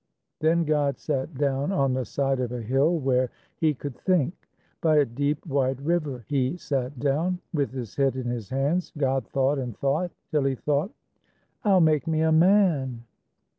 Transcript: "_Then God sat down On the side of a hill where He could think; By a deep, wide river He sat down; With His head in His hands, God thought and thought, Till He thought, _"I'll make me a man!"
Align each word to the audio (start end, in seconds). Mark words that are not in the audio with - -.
"_Then 0.39 0.63
God 0.65 0.97
sat 0.97 1.35
down 1.35 1.71
On 1.71 1.93
the 1.93 2.05
side 2.05 2.39
of 2.39 2.51
a 2.51 2.63
hill 2.63 2.97
where 2.97 3.29
He 3.57 3.75
could 3.75 3.95
think; 3.95 4.33
By 4.81 4.95
a 4.97 5.05
deep, 5.05 5.45
wide 5.45 5.79
river 5.79 6.25
He 6.27 6.57
sat 6.57 6.97
down; 6.99 7.37
With 7.53 7.71
His 7.71 7.95
head 7.97 8.15
in 8.15 8.25
His 8.25 8.49
hands, 8.49 8.91
God 8.97 9.27
thought 9.27 9.59
and 9.59 9.77
thought, 9.77 10.09
Till 10.31 10.45
He 10.45 10.55
thought, 10.55 10.89
_"I'll 11.63 11.81
make 11.81 12.07
me 12.07 12.21
a 12.21 12.31
man!" 12.31 13.03